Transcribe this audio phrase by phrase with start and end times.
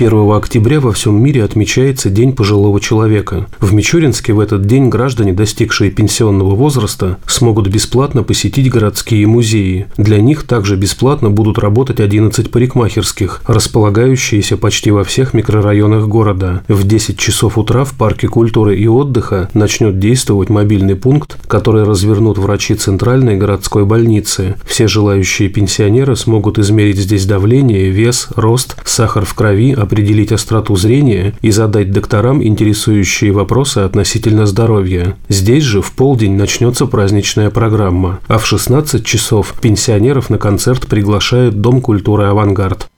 [0.00, 3.48] 1 октября во всем мире отмечается День пожилого человека.
[3.60, 9.88] В Мичуринске в этот день граждане, достигшие пенсионного возраста, смогут бесплатно посетить городские музеи.
[9.98, 16.62] Для них также бесплатно будут работать 11 парикмахерских, располагающиеся почти во всех микрорайонах города.
[16.66, 22.38] В 10 часов утра в парке культуры и отдыха начнет действовать мобильный пункт, который развернут
[22.38, 24.56] врачи Центральной городской больницы.
[24.64, 31.34] Все желающие пенсионеры смогут измерить здесь давление, вес, рост, сахар в крови, определить остроту зрения
[31.42, 35.16] и задать докторам интересующие вопросы относительно здоровья.
[35.28, 41.60] Здесь же в полдень начнется праздничная программа, а в 16 часов пенсионеров на концерт приглашает
[41.60, 42.88] Дом культуры «Авангард».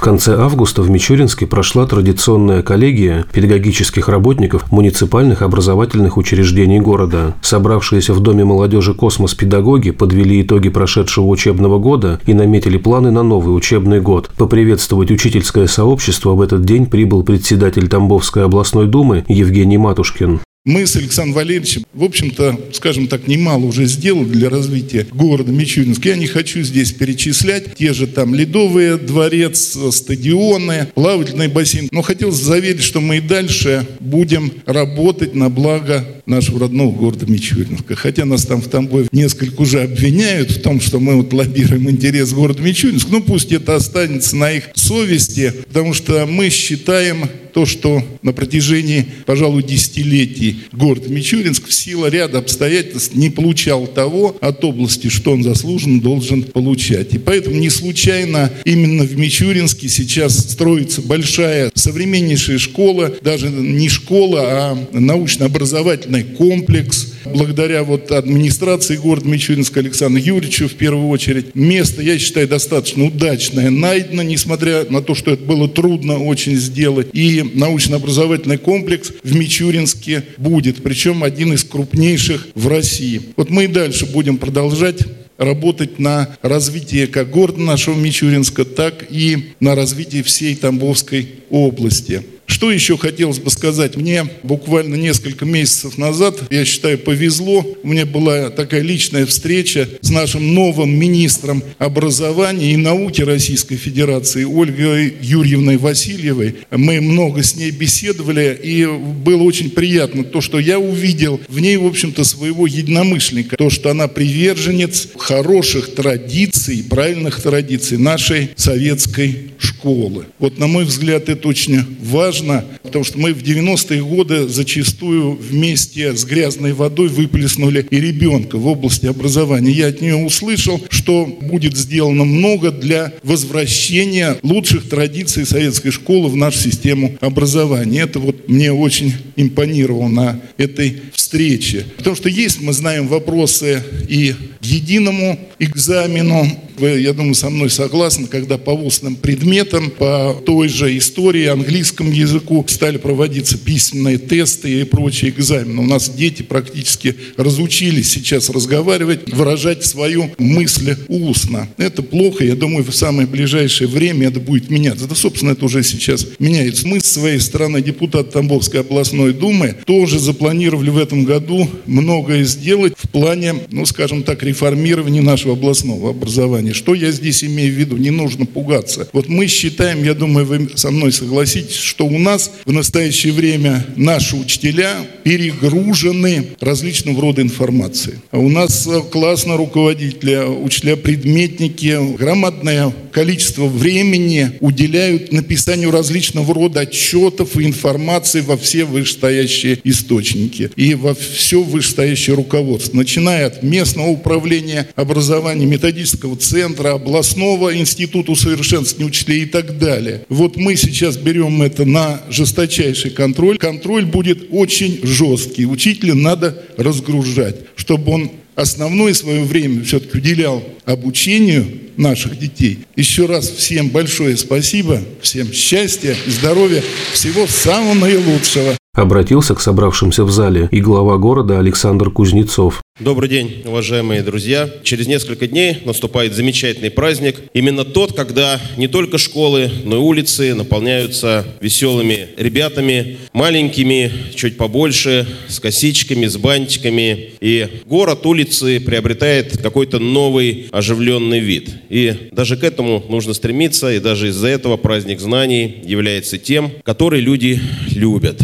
[0.00, 7.34] В конце августа в Мичуринске прошла традиционная коллегия педагогических работников муниципальных образовательных учреждений города.
[7.42, 13.22] Собравшиеся в Доме молодежи «Космос» педагоги подвели итоги прошедшего учебного года и наметили планы на
[13.22, 14.30] новый учебный год.
[14.38, 20.40] Поприветствовать учительское сообщество в этот день прибыл председатель Тамбовской областной думы Евгений Матушкин.
[20.66, 26.04] Мы с Александром Валерьевичем, в общем-то, скажем так, немало уже сделали для развития города Мичуринск.
[26.04, 31.88] Я не хочу здесь перечислять те же там Ледовые дворец, стадионы, плавательный бассейн.
[31.90, 37.96] Но хотел заверить, что мы и дальше будем работать на благо нашего родного города Мичуринска.
[37.96, 42.34] Хотя нас там в Тамбове несколько уже обвиняют в том, что мы вот лоббируем интерес
[42.34, 43.08] города Мичуринск.
[43.08, 49.06] Ну пусть это останется на их совести, потому что мы считаем то, что на протяжении,
[49.26, 55.42] пожалуй, десятилетий город Мичуринск в силу ряда обстоятельств не получал того от области, что он
[55.42, 57.14] заслуженно должен получать.
[57.14, 64.40] И поэтому не случайно именно в Мичуринске сейчас строится большая современнейшая школа, даже не школа,
[64.42, 67.14] а научно-образовательный комплекс.
[67.24, 73.70] Благодаря вот администрации города Мичуринска Александру Юрьевичу в первую очередь место, я считаю, достаточно удачное
[73.70, 77.08] найдено, несмотря на то, что это было трудно очень сделать.
[77.12, 83.20] И научно-образовательный комплекс в Мичуринске будет, причем один из крупнейших в России.
[83.36, 85.00] Вот мы и дальше будем продолжать
[85.40, 92.22] работать на развитие как города нашего Мичуринска, так и на развитие всей Тамбовской области.
[92.50, 93.96] Что еще хотелось бы сказать?
[93.96, 97.64] Мне буквально несколько месяцев назад, я считаю, повезло.
[97.84, 104.42] У меня была такая личная встреча с нашим новым министром образования и науки Российской Федерации
[104.42, 106.56] Ольгой Юрьевной Васильевой.
[106.72, 111.76] Мы много с ней беседовали, и было очень приятно то, что я увидел в ней,
[111.76, 113.56] в общем-то, своего единомышленника.
[113.56, 120.26] То, что она приверженец хороших традиций, правильных традиций нашей советской школы.
[120.38, 126.16] Вот, на мой взгляд, это очень важно, потому что мы в 90-е годы зачастую вместе
[126.16, 129.70] с грязной водой выплеснули и ребенка в области образования.
[129.70, 136.36] Я от нее услышал, что будет сделано много для возвращения лучших традиций советской школы в
[136.36, 138.00] нашу систему образования.
[138.00, 141.86] Это вот мне очень импонировало на этой встрече.
[141.96, 146.46] Потому что есть, мы знаем, вопросы и к единому экзамену,
[146.76, 152.10] вы, я думаю, со мной согласны, когда по устным предметам, по той же истории, английскому
[152.10, 155.82] языку стали проводиться письменные тесты и прочие экзамены.
[155.82, 161.68] У нас дети практически разучились сейчас разговаривать, выражать свою мысль устно.
[161.76, 165.06] Это плохо, я думаю, в самое ближайшее время это будет меняться.
[165.06, 166.88] Да, собственно, это уже сейчас меняется.
[166.88, 172.94] Мы с своей стороны, депутат Тамбовской областной думы, тоже запланировали в этом году многое сделать
[172.96, 176.72] в плане, ну, скажем так, реформирования нашего областного образования.
[176.72, 177.98] Что я здесь имею в виду?
[177.98, 179.06] Не нужно пугаться.
[179.12, 183.86] Вот мы считаем, я думаю, вы со мной согласитесь, что у нас в настоящее время
[183.96, 184.94] наши учителя
[185.24, 188.16] перегружены различного рода информацией.
[188.30, 197.56] А у нас э, классно руководители, учителя-предметники, громадное количество времени уделяют написанию различного рода отчетов
[197.56, 204.88] и информации во все вышестоящие источники и во все вышестоящее руководство, начиная от местного управления
[204.94, 210.24] образования, методического центра, областного института усовершенствования учителей и так далее.
[210.28, 212.22] Вот мы сейчас берем это на
[212.60, 213.58] жесточайший контроль.
[213.58, 215.66] Контроль будет очень жесткий.
[215.66, 221.66] Учителя надо разгружать, чтобы он основное свое время все-таки уделял обучению
[221.96, 222.80] наших детей.
[222.96, 228.79] Еще раз всем большое спасибо, всем счастья, здоровья, всего самого наилучшего.
[229.00, 232.82] Обратился к собравшимся в зале и глава города Александр Кузнецов.
[233.00, 234.68] Добрый день, уважаемые друзья.
[234.82, 237.36] Через несколько дней наступает замечательный праздник.
[237.54, 245.26] Именно тот, когда не только школы, но и улицы наполняются веселыми ребятами, маленькими, чуть побольше,
[245.48, 247.30] с косичками, с бантиками.
[247.40, 251.70] И город, улицы приобретает какой-то новый оживленный вид.
[251.88, 257.22] И даже к этому нужно стремиться, и даже из-за этого праздник знаний является тем, который
[257.22, 257.62] люди
[257.94, 258.42] любят.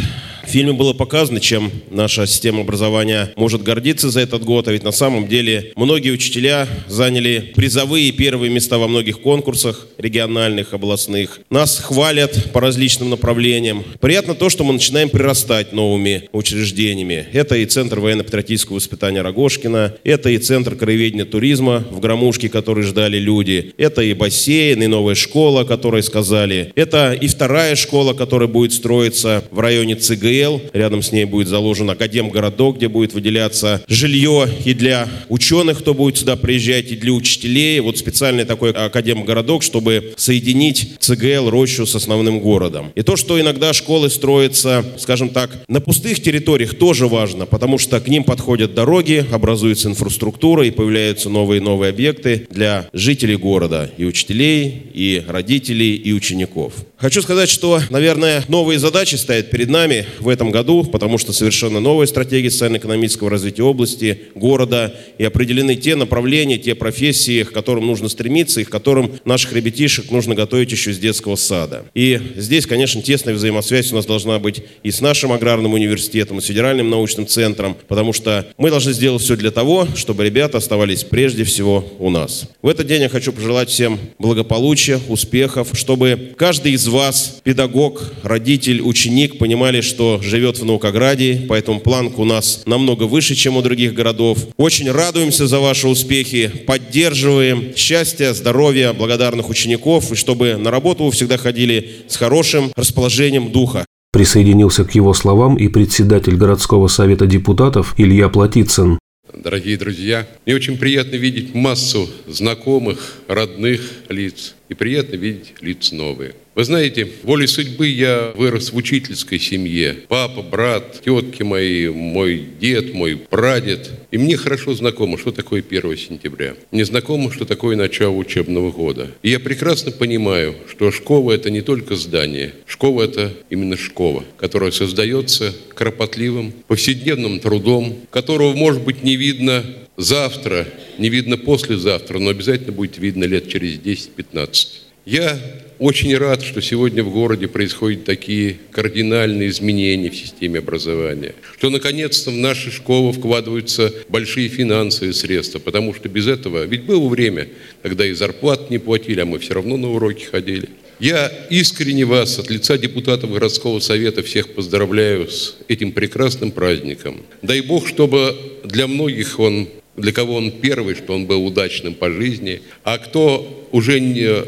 [0.56, 4.90] Фильме было показано, чем наша система образования может гордиться за этот год, а ведь на
[4.90, 11.40] самом деле многие учителя заняли призовые первые места во многих конкурсах региональных, областных.
[11.50, 13.84] Нас хвалят по различным направлениям.
[14.00, 17.26] Приятно то, что мы начинаем прирастать новыми учреждениями.
[17.34, 23.18] Это и Центр военно-патриотического воспитания Рогошкина, это и Центр краеведения туризма в Громушке, который ждали
[23.18, 28.48] люди, это и бассейн, и новая школа, о которой сказали, это и вторая школа, которая
[28.48, 30.58] будет строиться в районе ЦГ АТЛ.
[30.72, 36.18] Рядом с ней будет заложен Академгородок, где будет выделяться жилье и для ученых, кто будет
[36.18, 37.80] сюда приезжать, и для учителей.
[37.80, 42.92] Вот специальный такой Академгородок, чтобы соединить ЦГЛ, Рощу с основным городом.
[42.94, 48.00] И то, что иногда школы строятся, скажем так, на пустых территориях, тоже важно, потому что
[48.00, 53.90] к ним подходят дороги, образуется инфраструктура и появляются новые и новые объекты для жителей города,
[53.96, 56.74] и учителей, и родителей, и учеников.
[56.98, 61.78] Хочу сказать, что, наверное, новые задачи стоят перед нами в этом году, потому что совершенно
[61.78, 68.08] новая стратегия социально-экономического развития области, города, и определены те направления, те профессии, к которым нужно
[68.08, 71.84] стремиться, и к которым наших ребятишек нужно готовить еще с детского сада.
[71.92, 76.40] И здесь, конечно, тесная взаимосвязь у нас должна быть и с нашим аграрным университетом, и
[76.40, 81.04] с федеральным научным центром, потому что мы должны сделать все для того, чтобы ребята оставались
[81.04, 82.48] прежде всего у нас.
[82.62, 88.80] В этот день я хочу пожелать всем благополучия, успехов, чтобы каждый из вас, педагог, родитель,
[88.80, 93.92] ученик, понимали, что живет в Наукограде, поэтому планка у нас намного выше, чем у других
[93.92, 94.38] городов.
[94.56, 101.10] Очень радуемся за ваши успехи, поддерживаем счастья, здоровья, благодарных учеников, и чтобы на работу вы
[101.10, 103.84] всегда ходили с хорошим расположением духа.
[104.12, 108.98] Присоединился к его словам и председатель городского совета депутатов Илья Платицын.
[109.34, 116.34] Дорогие друзья, мне очень приятно видеть массу знакомых, родных лиц и приятно видеть лиц новые.
[116.56, 119.94] Вы знаете, волей судьбы я вырос в учительской семье.
[120.08, 123.90] Папа, брат, тетки мои, мой дед, мой прадед.
[124.10, 126.54] И мне хорошо знакомо, что такое 1 сентября.
[126.70, 129.10] Мне знакомо, что такое начало учебного года.
[129.22, 132.54] И я прекрасно понимаю, что школа– это не только здание.
[132.64, 139.62] Школа– это именно школа, которая создается кропотливым, повседневным трудом, которого, может быть, не видно
[139.98, 140.66] завтра,
[140.96, 144.85] не видно послезавтра, но обязательно будет видно лет через 10-15.
[145.06, 145.40] Я
[145.78, 152.32] очень рад, что сегодня в городе происходят такие кардинальные изменения в системе образования, что наконец-то
[152.32, 157.46] в наши школы вкладываются большие финансовые средства, потому что без этого, ведь было время,
[157.82, 160.68] когда и зарплат не платили, а мы все равно на уроки ходили.
[160.98, 167.22] Я искренне вас от лица депутатов городского совета всех поздравляю с этим прекрасным праздником.
[167.42, 172.10] Дай Бог, чтобы для многих он для кого он первый, что он был удачным по
[172.10, 174.00] жизни, а кто уже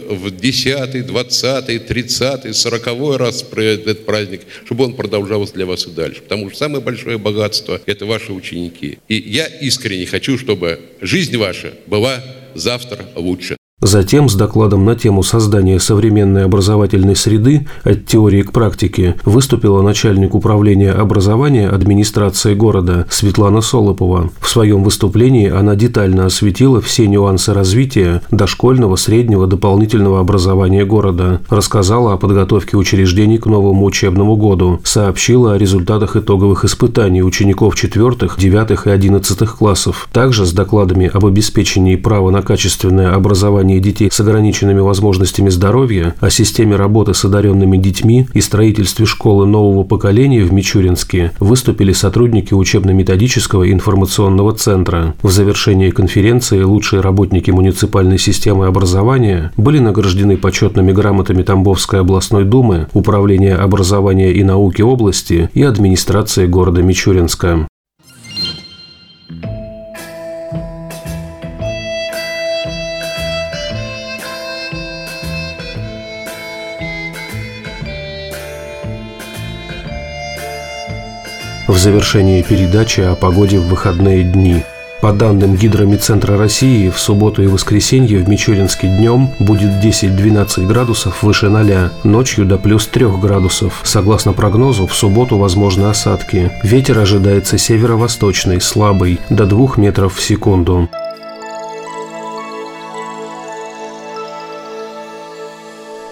[0.08, 5.90] в 10, 20, 30, 40 раз проведет этот праздник, чтобы он продолжался для вас и
[5.90, 6.22] дальше.
[6.22, 8.98] Потому что самое большое богатство– это ваши ученики.
[9.08, 12.22] И я искренне хочу, чтобы жизнь ваша была
[12.54, 13.57] завтра лучше.
[13.80, 20.34] Затем с докладом на тему создания современной образовательной среды от теории к практике выступила начальник
[20.34, 24.30] управления образования администрации города Светлана Солопова.
[24.40, 32.14] В своем выступлении она детально осветила все нюансы развития дошкольного, среднего, дополнительного образования города, рассказала
[32.14, 38.86] о подготовке учреждений к новому учебному году, сообщила о результатах итоговых испытаний учеников 4, 9
[38.86, 40.08] и 11 классов.
[40.12, 46.14] Также с докладами об обеспечении права на качественное образование образовании детей с ограниченными возможностями здоровья,
[46.20, 52.54] о системе работы с одаренными детьми и строительстве школы нового поколения в Мичуринске выступили сотрудники
[52.54, 55.14] учебно-методического информационного центра.
[55.22, 62.86] В завершении конференции лучшие работники муниципальной системы образования были награждены почетными грамотами Тамбовской областной думы,
[62.94, 67.68] Управления образования и науки области и администрации города Мичуринска.
[81.68, 84.64] В завершении передачи о погоде в выходные дни.
[85.00, 91.48] По данным Гидромедцентра России, в субботу и воскресенье в Мичуринске днем будет 10-12 градусов выше
[91.48, 93.80] 0, ночью до плюс 3 градусов.
[93.84, 96.50] Согласно прогнозу, в субботу возможны осадки.
[96.64, 100.88] Ветер ожидается северо-восточный, слабый, до 2 метров в секунду.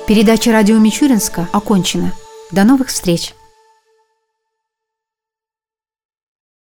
[0.06, 2.12] Передача радио Мичуринска окончена.
[2.52, 3.35] До новых встреч!